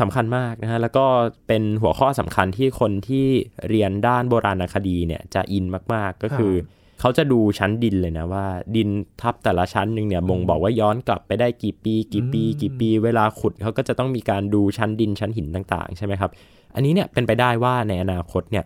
[0.00, 1.04] สำคัญมากนะฮะแล้วก็
[1.46, 3.26] เป็นหัวข้อสำคัญที่คนที่
[3.68, 6.52] เรียนด้านโบราณคดีเนี่ยจะอินมากๆก็คือ
[7.00, 8.88] เขาจะดูชั้นดินเลยนะว่า ดิน
[9.20, 16.30] ทับแต่ละชั้นหนึ่งเนี่ยบ่งบอกว่าย้อนกลับไปได้กี่ปี กี่ปี กี่ปี เวลาขุดเขาก็จะต้องมีการดูชั้นดินชั้นหินต่าง ๆ ใช่ไหมครับ
[16.74, 18.64] อันนี้เนี่ยเป็นไปได้ว่าในอนาคตเนี่ย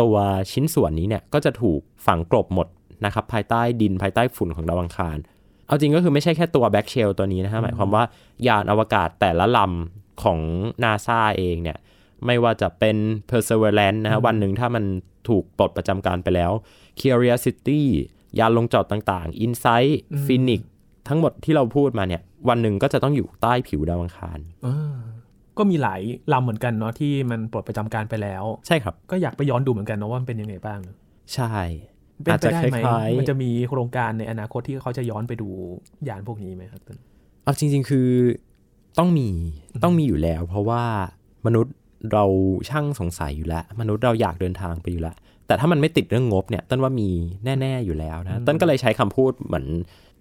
[0.00, 0.14] ตัว
[0.52, 2.66] ชิ้นส่วนนี้เนี่ยก็จะถูกฝังกลบหมด
[3.04, 5.16] นะครับภายใต้ดินภายใต้ฝุ่นของดาวอังคาร
[5.66, 8.04] เอาจริงก็คือไม่ใช่แค่ตัวแบ็กเชลตัวนี้นะฮะหมายความว่า
[8.48, 10.38] ยานอวกาศแต่ละลำของ
[10.82, 11.78] นาซาเองเนี่ย
[12.26, 12.96] ไม่ว่าจะเป็น
[13.30, 14.84] Perseverance นะฮะวันหนึ่งถ้ามัน
[15.28, 16.52] ถูกปลดประจำการไปแล้ว
[17.00, 17.80] Curiosity
[18.38, 19.92] ยานลงจอดต่างๆ Insight
[20.26, 20.60] Phoenix
[21.08, 24.96] ทั้งหมดที่เราพูดมาเนี่ย วันหนึ่งก็จะต้องอยู่ใต้ผิวดาวอังคารอ่า
[25.58, 26.00] ก็มีหลาย
[26.32, 30.96] ลำเหมือนกันเนาะที่มันปลดประจำการไปแล้ว ใช่ครับ ก็อยากไปย้อนดูเหมือนกันเนาะว่ามันเป็นยังไงบ้างเนอะ
[31.34, 31.54] ใช่
[32.22, 35.48] เป็นอาจไปจะได้คไหมล้ายมันจะมีโครงการในอนาคตที่เขาจะย้อนไปดู
[36.08, 38.08] ยานพวกนี้ไหมครับๆเอาจริง ๆ คือ
[38.98, 39.28] ต้องมี
[39.84, 40.82] ต้องมีอยู่แล้ว เพราะว่า
[41.46, 41.74] มนุษย์
[42.12, 42.24] เรา
[42.68, 47.10] ช่างสงสัยอยู่แล้ว มนุษย์เราอยากเดินทางไปอยู่แล้ว แต่ถ้ามันไม่ติดเรื่องงบเนี่ยต้นว่ามี
[47.44, 49.66] แน่ ๆอยู่แล้วนะต้นก็เลยใช้คำพูดเหมือน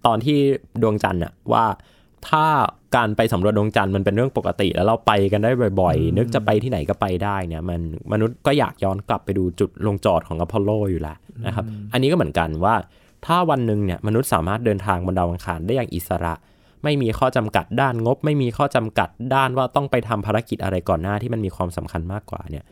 [0.06, 0.38] ตอนที่
[0.82, 1.66] ดวงจันทร์อะว่า
[2.28, 2.46] ถ้า
[2.96, 5.52] การไปสำรวจดวงจันทร์มันเป็นเรื่องปกติ แล้วเราไปกันได้
[5.82, 12.76] บ่อยๆ นึกจะไปที่ไหนก็ไปได้เนี่ยมันมนุษย์ก็อยากย้อนกลับไปดูจุดลงจอดของอพอลโลอยู่แล้วนะครับอันนี้ก็เหมือนกันว่า
[13.26, 16.34] ถ้าวันหนึ่งเนี่ยมนุษย์สามารถเดินทางบนดาวอังคารได้อย่างอิสระ
[16.84, 22.64] ไม่มีข้อจำกัดด้านงบ ไม่มีข้อจำกัดด้านว่าต้องไปทำภารกิจอะไรก่อนหน้าที่มันมีความสำคัญมากกว่าเนี่ย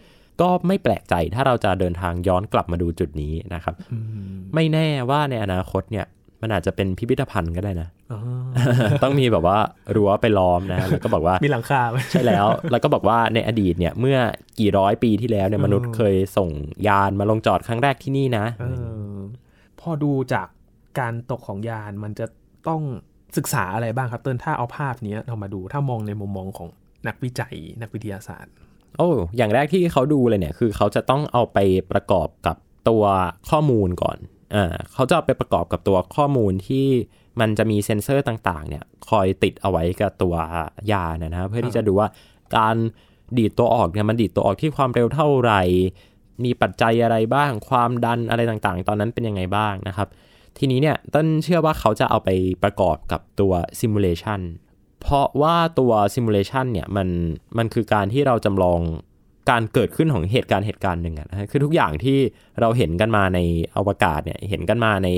[0.42, 3.76] ก็ไม่แปลกใจถ้าเราจะเดินทางย้อนกลับมาดูจุดนี้นะครับ
[4.54, 6.06] ไม่แน่ว่าในอนาคตเนี่ย
[6.42, 8.20] มันอาจจะเป็นพิพิธภัณฑ์ก็ได้นะอ๋อ
[9.04, 9.58] ต้องมีแบบว่า
[9.96, 14.18] รั้วไปล้อมนะแล้วก็บอกว่ามีหลังคาไหมใช่แล้ว แล้วก็บอกว่าในอดีตเนี่ยเมื่อ
[14.60, 16.50] กี่ร้อยปีที่แล้วเนี่ยเออมนุษย์เคยส่ง
[16.88, 18.66] ยานมาลงจอดครั้งแรกที่นี่นะเอ
[19.16, 19.18] อ
[19.80, 20.48] พอดูจาก
[21.00, 22.26] การตกของยานมันจะ
[22.68, 22.82] ต้อง
[23.38, 26.70] ศึกษาอะไรบ้างครับเติ้ลถ้าเอาภาพเนี้ยเรามาดูถ้ามองในมุมมองของ
[27.08, 28.54] นักวิจัยนักวิทยาศาสตร์
[28.98, 31.58] โอ้อย่างแรกที่เขาดูเลยเนี่ยคือเขาจะต้องเอาไป
[31.92, 32.56] ประกอบกับ
[32.90, 33.04] ตัว
[33.50, 34.18] ข้อมูลก่อน
[34.56, 36.88] อ่าเขาจะเอาไปประกอบกับตัวข้อมูลที่
[37.40, 40.36] มันจะมีเซ็นเซอร์ต่างๆ เนี่ยคอยติดเอาไว้กับตัว
[40.92, 42.08] ยานะนะเพื่อที่จะดูว่า
[42.58, 42.76] การ
[43.38, 45.62] ดีดตัวออกเนี่ยมันดีดตัวออกที่ความเร็วเท่าไหร่
[46.44, 50.08] มีปัจจัยอะไรบ้าง ความดันอะไรต่างๆ ตอนนั้นเป็นยังไงบ้างนะครับ
[50.58, 52.30] ทีนี้เนี่ยเติ้ลเชื่อว่าเขาจะเอาไป
[52.64, 54.40] ประกอบกับตัว simulation
[55.04, 57.08] เพราะว่าตัว simulation เนี่ยมัน
[57.58, 58.80] มันคือการที่เราจำลอง
[59.50, 62.18] การเกิดขึ้นของเหตุการณ์เหตุการณ์หนึ่งอะนะฮะคือทุกอย่างที่
[62.62, 63.40] เราเห็นกันมาใน
[63.78, 65.10] อวกาศเนี่ยเห็นกันมาใน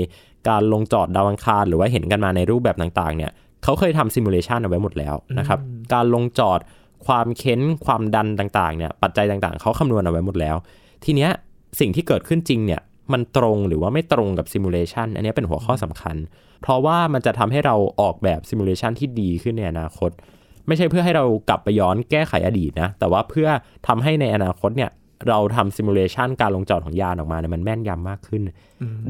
[0.48, 3.30] การลงจอดดาวอังคาร หรือว่าเห็นกันมาในรูปแบบต่างๆ เนี่ย
[3.64, 5.60] เขาเคยทำซิมูเลชันเอาไว้หมดแล้วนะครับ
[5.94, 6.58] การลงจอด
[7.06, 10.56] ความเค้นความดันต่างๆเนี่ยปัจจัยต่างๆ เขาคำนวณเอาไว้หมดแล้ว
[11.04, 11.30] ทีเนี้ย
[11.80, 12.80] สิ่งที่เกิดขึ้นจริงเนี่ย
[13.12, 16.16] มันตรงหรือว่าไม่ตรงกับซิมูเลชันอันนี้เป็นหัวข้อสำคัญ
[16.62, 20.10] เพราะว่ามันจะทำให้เราออกแบบซิมูเลชันที่ดีขึ้นในอนาคต
[20.66, 23.48] ไม่ใช่เพื่อให้เรากลับไปย้อนแก้ไขอดีตนะ แต่ว่าเพื่อ
[23.86, 24.90] ทำให้ในอนาคตเนี่ย
[25.28, 28.42] เราทำ simulation การลงจอดของยานออกมาเนี่ยมันแม่นยำมากขึ้น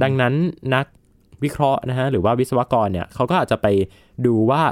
[0.02, 0.34] ดังนั้น
[0.74, 0.86] นัก
[1.44, 3.66] วิเคราะห์นะฮะหรือว่าวิศวกรเนี่ยเขาก็อาจจะไป
[4.26, 4.62] ดูว่า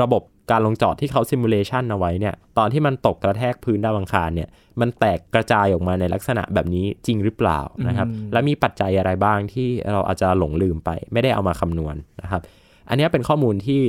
[0.00, 4.48] ระบบ การลงจอดที่เขา simulation เอาไว้เนี่ยตอนที่มันตกกระแทกพื้นดาวอังคารเนี่ย
[4.80, 12.42] มันแตกกระจายออกมาในลักษณะแบบนี้จริงหรือเปล่านะครับและมีปัจจัยอะไรบ้างที่เราอาจจะหลงลืมไป ไม่ได้เอามาคำนวณนะครับ
[12.88, 13.80] อันนี้เป็นข้อมูลที่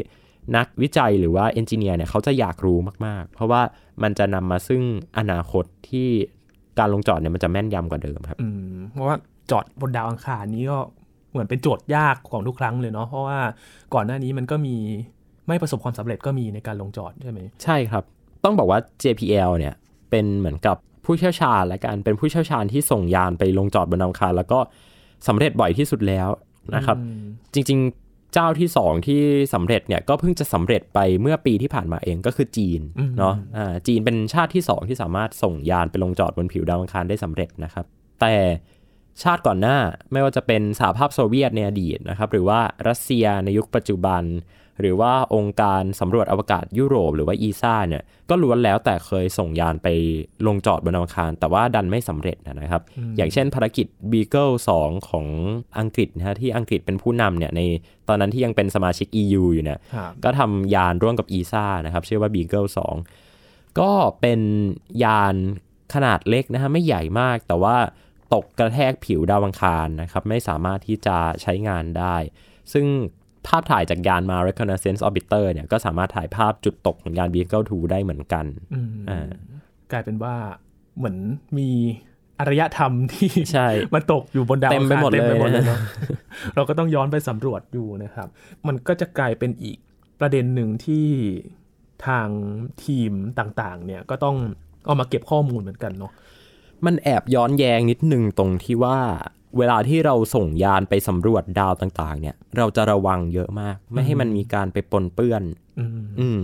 [0.58, 3.62] นักวิจัยหรือว่า engineer เนี่ยเขาจะอยากรู้มาก ๆ เพราะว่า
[4.04, 4.82] มันจะนำมาซึ่ง
[5.18, 6.08] อนาคตที่
[6.80, 9.16] การลงจอดเนี่ยมันจะแม่นยำกว่าเดิมครับอืมเพราะว่า
[9.52, 10.80] จอดบนดาวอังคารนี้ก็
[11.32, 13.40] เหมือนเป็นโจทย์ยากของทุกครั้งเลยเนาะเพราะว่า
[13.94, 14.76] ก่อนหน้านี้มันก็มี
[15.52, 18.04] ไม่ประสบความสำเร็จก็มีในการลงจอดใช่ไหมใช่ครับ
[18.44, 19.74] ต้องบอกว่า JPL เนี่ย
[20.10, 24.60] เป็นเหมือนกับผู้เชี่ยวชาญและกันเป็นผู้เชี่ยวชาญที่ส่งยานไปลงจอดบนดาวอังคารแล้วก็
[25.28, 26.30] สำเร็จบ่อยที่สุดแล้ว
[26.76, 26.98] นะครับ
[27.54, 29.22] จริงๆเจ้าที่ 2 ที่
[29.54, 32.82] สำเร็จเนี่ยก็เพิ่งจะสำเร็จไปเมื่อปีที่ผ่านมาเองก็คือจีน
[33.18, 37.86] เนาะอ่าจีนเป็นชาติที่ 2 ที่สามารถส่งยานไปลงจอดบนผิวดาวอังคารได้สำเร็จนะครับ
[38.22, 38.34] แต่
[39.24, 39.78] ชาติก่อนหน้า
[40.12, 44.24] ไม่ว่าจะเป็นสหภาพโซเวียตในอดีตนะครับ หรือว่ารัสเซียในยุคปัจจุบัน
[44.80, 49.88] หรือว่าองค์การสำรวจอวกาศยุโรปหรือว่าอีซ่าเนี่ยก็ล้วนแล้วแต่เคยส่งยานไป
[50.48, 52.82] ลงจอดบนดาวอังคารแต่ว่าดันไม่สำเร็จนะครับ
[53.18, 55.28] อย่างเช่นภารกิจ Beagle 2 ของ
[55.80, 57.62] อังกฤษนะฮะที่อังกฤษเป็นผู้นำเนี่ยใน
[58.08, 62.70] ตอนนั้นที่ยังเป็นสมาชิก EU อยู่เนี่ยครับก็ทำยานร่วมกับ ESA นะครับชื่อว่า Beagle
[63.24, 64.42] 2 ก็เป็น
[65.04, 65.36] ยาน
[65.94, 67.78] ขนาดเล็กนะฮะไม่ใหญ่มากแต่ว่า
[68.34, 72.16] ตกกระแทกผิวดาวอังคารนะครับไม่สามารถที่จะใช้งานได้
[72.74, 72.86] ซึ่ง
[73.48, 79.30] ภาพถ่ายจากยานมา Reconnaissance Orbiter เนี่ยก็สามารถถ่ายภาพจุดตกของยาน Beagle 2ได้เหมือนกันอืมอ่า
[79.92, 80.36] กลายเป็นว่า
[80.98, 81.18] เหมือน
[81.58, 81.70] มี
[82.40, 85.80] อารยธรรมที่ใช่มันตกอยู่บนดาวเต็มไปหมดอังคารเลยเต็มไปหมดเลยเนาะ
[86.56, 88.28] เราก็ต้องย้อนไปสำรวจอยู่นะครับ
[88.68, 89.78] มันก็จะกลายเป็นอีก
[90.20, 91.08] ประเด็นหนึ่งที่
[92.08, 92.28] ทาง
[92.86, 94.38] ทีมต่างๆ เนี่ยก็ต้อง
[94.86, 96.12] เอามาเก็บข้อมูลเหมือนกันเนาะ
[96.86, 99.00] มันแอบย้อนแยงนิดนึงตรงที่ว่า
[99.58, 105.44] เวลาที่เราส่งยานไปสำรวจดาวต่าง ๆ เนี่ย เราจะระวังเยอะมาก ไม่ให้มันมีการไปปนเปื้อน
[105.80, 106.42] อืมอืม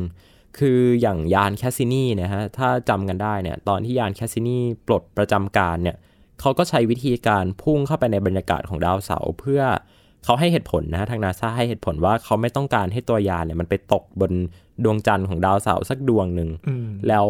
[0.58, 5.98] คืออย่างยานแคสซินีนะฮะถ้าจำกันได้เนี่ยตอนที่ยานแคสซินีปลดประจำการเนี่ย
[6.41, 9.62] เขาก็ใช้วิธีการพุ่งเข้าไปในบรรยากาศของดาวเสาร์เพื่อ
[10.24, 14.32] เขาให้เหตุผลนะฮะทางนาซาให้เหตุผลว่าเขาไม่ต้องการให้ตัวยานเนี่ยมันไปตกบน
[14.84, 17.28] ดวงจันทร์ของดาวเสาร์สักดวงหนึ่งอืมแล้ว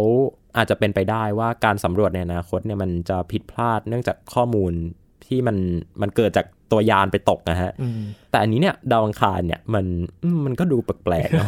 [0.57, 4.73] อาจจะเป็นไปได้ว่าการสำรวจในอนาคตเนี่ยมันจะผิดพลาดเนื่องจากข้อมูล
[5.27, 5.57] ที่มัน
[6.01, 9.85] มันเกิดจากตัวยานไปตกนะฮะอืมแต่อันนี้เนี่ยดาวอังคารเนี่ยมัน
[10.23, 11.47] อืมมันก็ดูแปลกๆเนอะ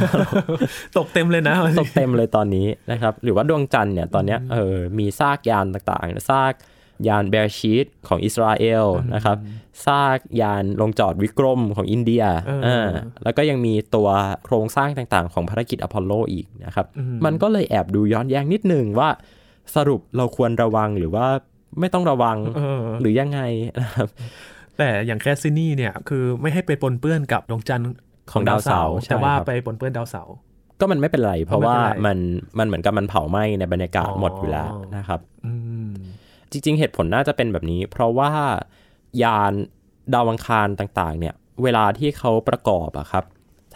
[0.97, 6.53] ตกเต็มเลยนะ ตกเต็มเลยตอนนี้นะครับ หรือว่าดวงจันทร์เนี่ยตอนเนี้ยเออมีซากยานต่างๆซาก
[7.07, 9.37] ยานเบเรชีตของอิสราเอลนะครับ
[9.85, 12.89] ซากยานลงจอดวิกรมของอินเดียเออเออ
[13.23, 14.07] แล้วก็ยังมีตัว
[14.45, 19.09] โครงสร้างต่างๆ ของภารกิจอพอลโลอีกนะครับอืมมันก็เลยแอบดูย้อนแย้งนิดนึงว่า
[19.75, 21.27] สรุปเราควรระวังหรือว่า
[21.79, 23.39] ไม่ต้องระวังเออหรือยังไง
[23.81, 24.07] นะครับ
[24.77, 27.87] แต่อย่างแคสซินี่เนี่ยคือไม่ให้ไปปนเปื้อนกับดวงจันทร์
[28.31, 30.35] ของดาวเสาร์ใช่แต่ว่าครับไปปนเปื้อนดาวเสาร์
[30.79, 32.17] ก็มันไม่เป็นไร เพราะว่าไม่เป็นไรมัน
[32.59, 35.53] มันเหมือนกับมันเผาไหม้ในบรรยากาศอ๋อหมดอยู่แล้วนะครับอื
[35.89, 35.91] ม
[36.51, 38.31] จริง ๆ เหตุผลน่าจะเป็นแบบนี้ เพราะว่า
[39.23, 39.53] ยาน
[40.13, 43.23] ดาวอังคารต่างๆ เนี่ย เวลาที่เขาประกอบอะครับ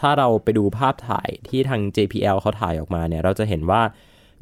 [0.00, 3.82] ถ้าเราไปดูภาพถ่ายที่ทาง JPL เขาถ่ายออกมาเนี่ย เราจะเห็นว่า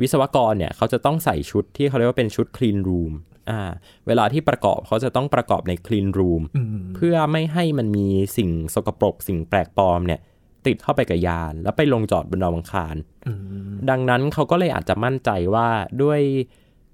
[0.01, 3.13] วิศวกรเนี่ยเขาจะต้องใส่ชุดที่เขาเรียกว่าเป็นชุด clean room
[3.51, 3.71] อ่า
[4.07, 10.21] เวลาที่ประกอบเขาจะต้องประกอบใน clean room อืมเพื่อไม่ให้มันมีสิ่งสกปรก สิ่งแปลกปลอมเนี่ย
[10.67, 15.69] ติดเข้าไปกับยาน แล้วไปลงจอดบนดาวอังคารอืมดังนั้นเขาก็เลยอาจจะมั่นใจว่า
[16.03, 16.21] ด้วย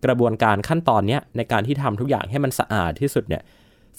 [0.04, 3.42] กระบวนการขั้นตอนเนี้ยในการที่ทำทุกอย่างให้มันสะอาดที่สุดเนี่ย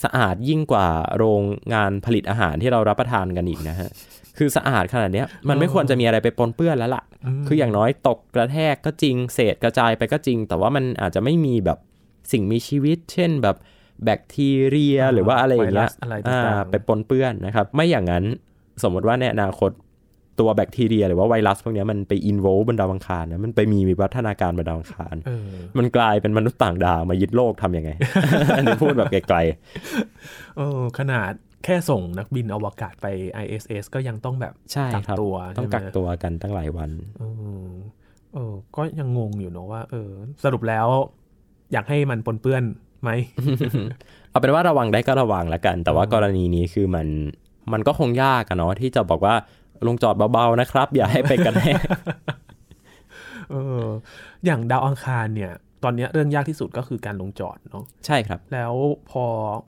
[0.03, 1.41] สะอาดยิ่งกว่าโรง
[1.73, 3.89] งานผลิตอาหารที่เรารับประทานกันอีกนะฮะ
[4.37, 7.03] คือสะอาดขนาดเนี้ยมันไม่ควรจะมีอะไรไปปนเปื้อนแล้วล่ะ
[7.47, 11.79] คืออย่างน้อยตกกระแทกก็จริง เศษกระจายไปก็จริง แต่ว่ามันอาจจะไม่มีแบบ
[12.31, 13.55] สิ่งมีชีวิต เช่นแบบ
[14.05, 18.23] แบคทีเรียหรือว่าอะไรอย่างเงี้ยไวรัสอะไรต่างๆอ่าไปปนเปื้อนนะครับ ไม่อย่างนั้น
[18.83, 19.71] สมมติว่าในอนาคต
[20.39, 27.91] ตัวแบคทีเรีย หรือว่าไวรัสพวกเนี้ยมันไปอินโวบนดาวอังคารนะมันไปมีวิวัฒนาการบนดาวอังคารเออมันกลายเป็นมนุษย์ต่างดาวมายึดโลกทำยังไง
[28.57, 29.39] อันนี้พูดแบบไกล
[30.57, 31.31] เออขนาด
[31.65, 33.07] แค่ส่งนักบินอวกาศไป
[33.43, 37.23] ISS ก็ยังต้องแบบๆใช่กักครับตัว ต้องใช่ไหมกักตัวกันตั้งหลายวันเอ
[37.63, 37.67] อ
[38.33, 40.11] เออก็ยังงงอยู่เนอะว่า เออ
[40.43, 40.87] สรุปแล้ว
[41.73, 42.63] อยากให้มันปนเปื้อน
[43.01, 43.09] ไหม
[44.29, 47.07] เอาเป็นว่าระวังได้ก็ระวังแล้วกัน แต่ว่ากรณีนี้คือมัน
[47.73, 49.35] มันก็คงยากอะเนาะที่จะบอกว่า
[49.87, 51.79] ลงจอดเบาๆนะครับ อย่าให้ไปกระแทก
[53.51, 53.85] เออ
[54.45, 55.51] อย่างดาวอังคารเนี่ย
[55.83, 58.73] ตอนเนี้ยเรื่องยากที่สุดก็คือการลงจอดเนาะใช่ครับ แล้ว
[59.11, 59.25] พอ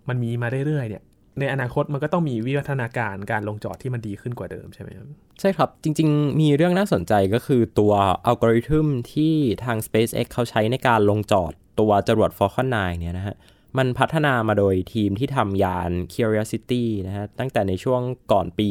[0.09, 1.03] มันมีมาเรื่อยๆเนี่ย
[1.39, 5.07] ในอนาคตมันก็ต้องมีวิวัฒนาการการลงจอดที่มันดีขึ้นกว่าเดิมใช่ไหมครับ
[5.39, 7.93] ใช่ครับ จริง ๆ มีเรื่องน่าสนใจก็คือตัว
[8.25, 9.33] อัลกอริทึมที่
[9.63, 13.35] ทาง SpaceX เขาใช้ในการลงจอด ตัวจรวด Falcon 9 เนี่ยนะฮะ
[13.77, 18.67] มันพัฒนามาโดยทีมที่ทำยาน Curiosity นะฮะตั้งแต่ในช่วงก่อนปี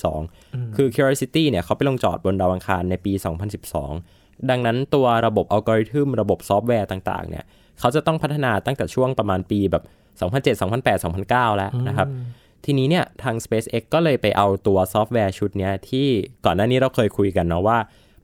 [0.00, 3.12] 2012 คือ Curiosity เนี่ยเขาไปลงจอดบนดาวอังคารในปี
[3.80, 7.44] 2012 ดังนั้นตัวระบบอัลกอริทึมระบบซอฟต์แวร์ต่างๆเนี่ย
[7.80, 9.84] เขาจะต้องพัฒนาตั้งแต่ช่วงประมาณปีแบบ
[10.18, 12.08] 2007 2008 2009 แล้วนะครับ
[12.64, 16.06] ทีนี้เนี่ยทาง SpaceX ก็เลยไปเอาตัวซอฟต์แวร์ชุดเนี้ยที่
[16.44, 17.78] ก่อนหน้านี้เราเคยคุยกันเนาะว่า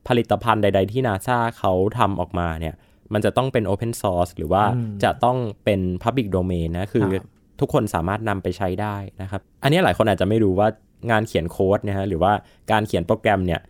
[0.07, 2.75] ผลิตภัณฑ์ใด ๆ ที่ NASA เขาทำออกมาเนี่ย
[3.13, 4.63] มันจะต้องเป็น Open Source หรือว่า
[5.03, 7.25] จะต้องเป็น Public Domain นะ คือครับ
[7.59, 10.67] ทุกคนสามารถนำไปใช้ได้นะครับ อันนี้หลายคนอาจจะไม่รู้ว่า
[11.11, 12.31] งานเขียนโค้ดนะฮะหรือว่า
[12.71, 13.61] การเขียนโปรแกรมเนี่ย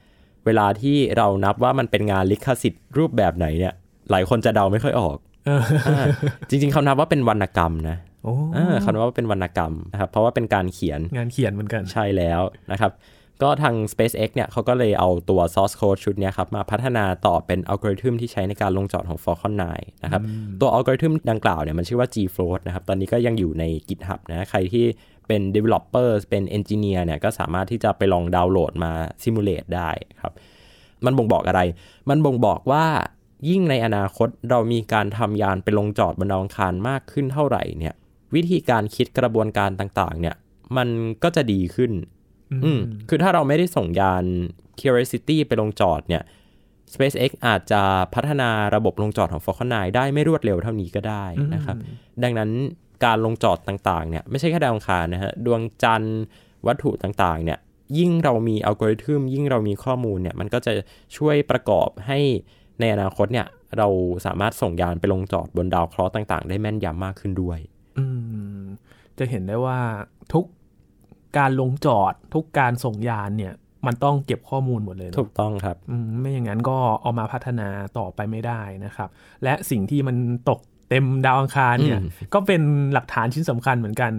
[0.46, 3.74] เวลาที่เรานับว่ามันเป็นงานลิขสิทธิ์รูปแบบไหนเนี่ย
[4.12, 6.06] หลายคนจะเดาไม่ค่อยออกเอออ่า
[6.50, 12.42] จริงๆเขานับว่าเป็นวรรณกรรมนะโอ้อ่าเขานับว่าเป็นวรรณกรรมนะครับเพราะว่าเป็นการเขียนงานเขียนเหมือนกันใช่แล้ว
[12.72, 12.92] นะครับ
[13.42, 20.22] ก็ทาง SpaceX เนี่ยเขาก็เลยเอาตัว source code ชุดเนี้ยครับ มาพัฒนาต่อเป็นอัลกอริทึมที่ใช้ในการลงจอดของ Falcon 9 นะครับ
[20.62, 24.86] ตัวอัลกอริทึมดังกล่าวเนี่ยมันชื่อว่า G-Float นะครับ ตอนนี้ก็ยังอยู่ใน GitHub นะ ใครที่
[25.28, 28.92] เป็น developer เป็น engineer เนี่ยก็สามารถที่จะไปลองดาวน์โหลดมา
[29.24, 29.90] simulate ได้
[30.22, 30.34] ครับ
[31.06, 31.62] มันบ่งบอกอะไร
[32.10, 32.86] มันบ่งบอกว่า
[33.50, 37.94] ยิ่งในอนาคตเรามีการทำยานไปลงจอดบนดาวอังคารมากขึ้นเท่าไหร่เนี่ย
[38.36, 40.36] วิธีการคิดกระบวนการต่างๆเนี่ย
[40.78, 40.90] มัน
[41.24, 41.92] ก็จะดีขึ้น
[42.66, 44.26] อืมคือถ้าเราไม่ได้ส่งยาน
[44.80, 46.24] Curiosity ไปลงจอดเนี่ย
[46.94, 47.82] SpaceX อาจจะ
[48.14, 51.78] พัฒนาระบบลงจอดของ Falcon 9 ได้ไม่รวดเร็วเท่านี้ก็ได้นะครับ
[52.24, 52.50] ดังนั้น
[53.06, 56.22] การลงจอดต่างๆ เนี่ยไม่ใช่แค่ดาวอังคารนะฮะ ดวงจันทร์
[56.68, 57.60] วัตถุต่างๆ เนี่ย
[57.98, 60.72] ยิ่งเรามีอัลกอริทึมยิ่งเรามีข้อมูลเนี่ย มันก็จะ
[61.18, 62.20] ช่วยประกอบให้
[62.80, 63.88] ในอนาคตเนี่ย เรา
[64.26, 67.60] สามารถส่งยานไปลงจอดบนดาวเคราะห์ต่างๆ ได้แม่นยำมากขึ้นด้วย
[67.98, 68.06] อื
[68.62, 68.64] ม
[69.18, 69.80] จะเห็นได้ว่า
[70.34, 70.46] ทุก
[71.38, 73.54] การลงจอดทุกการส่งยานเนี่ย
[73.88, 77.68] มันต้องเก็บข้อมูลหมดเลยเนอะถูกต้องครับอืมไม่อย่างนั้นก็เอามาพัฒนา
[77.98, 79.10] ต่อไปไม่ได้นะครับ
[79.44, 80.18] และสิ่งที่มัน
[80.50, 82.62] ตกเต็มดาวอังคารเนี่ยอืมก็เป็น
[82.94, 84.14] หลักฐานชิ้นสำคัญเหมือนกัน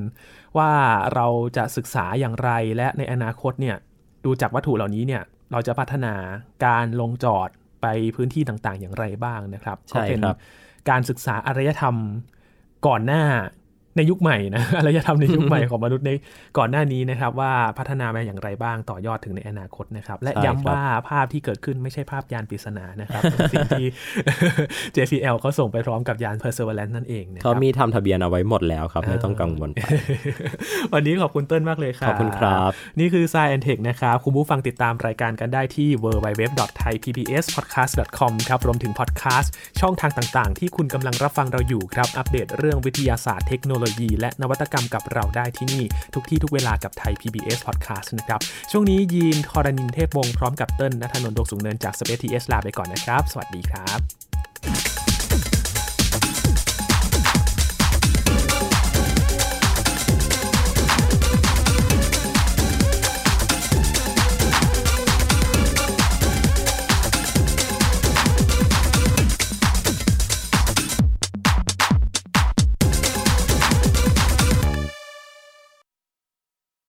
[0.59, 0.71] ว่า
[1.15, 3.77] เราจะศึกษาอย่างไรและในอนาคตเนี่ย
[4.25, 5.23] ดูจากวัตถุเหล่านี้เนี่ย
[5.53, 6.15] เราจะพัฒนา
[6.65, 7.49] การลงจอด
[7.83, 10.37] ไปพื้นที่ต่างๆ อย่างไรบ้างนะครับใช่ก็เป็นครับ
[10.91, 11.97] การศึกษาอารยธรรม
[12.87, 13.23] ก่อนหน้า
[13.97, 16.11] ในยุคใหม่นะอารยธรรมในยุคใหม่ของมนุษย์ใน
[16.59, 23.85] ก่อนหน้านี้นะครับ ว่าพัฒนามาอย่างไรบ้างต่อยอดถึงในอนาคตนะครับ และใช่ย้ำครับว่าภาพที่เกิดขึ้นไม่ใช่ภาพยานปริศนานะครับเป็นสิ่งที่
[24.97, 29.79] JPL เขาส่งไปพร้อมกับยาน Perseverance นั่นเองนะคเขารับมีทำทะเบียนเอาไว้หมดแล้วครับ ไม่ต้องกังวลไป
[30.93, 51.95] วันนี้ขอบคุณเติ้ลมากเลยครับขอบคุณครับ นี่คือ Science and Tech นะครับคุณผู้ฟังติดตามรายการกันได้ที่ www.thaipbspodcast.com ครับรวมถึงพอดแคสต์ช่องทางต่าง ๆ ที่คุณกำลังรับฟังเราอยู่ครับอัปเดตเรื่องวิทยาศาสตร์เทคโนโลยี และนวัตกรรมกับเราได้ที่นี่ ทุกที่ทุกเวลากับไทย PBS Podcast นะครับ ช่วงนี้ยีนทอรานินเทพวงศ์พร้อมกับเติ้ลณัฐนนท์ดวงสูงเนินจาก
[51.99, 54.94] SpaceTH ลาไปก่อนนะครับ สวัสดีครับ